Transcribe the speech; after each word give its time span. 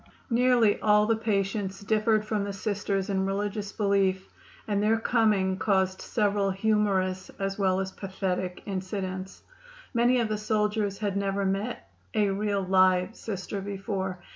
Nearly 0.31 0.79
all 0.81 1.05
the 1.05 1.15
patients 1.15 1.81
differed 1.81 2.25
from 2.25 2.43
the 2.43 2.53
Sisters 2.53 3.07
in 3.11 3.23
religious 3.23 3.71
belief, 3.71 4.27
and 4.67 4.81
their 4.81 4.97
coming 4.99 5.57
caused 5.57 6.01
several 6.01 6.49
humorous 6.49 7.29
as 7.37 7.59
well 7.59 7.79
as 7.79 7.91
pathetic 7.91 8.63
incidents. 8.65 9.43
Many 9.93 10.19
of 10.19 10.27
the 10.27 10.39
soldiers 10.39 10.97
had 10.97 11.15
never 11.15 11.45
met 11.45 11.87
"a 12.15 12.31
real, 12.31 12.63
live" 12.63 13.15
Sister 13.15 13.61
before. 13.61 14.17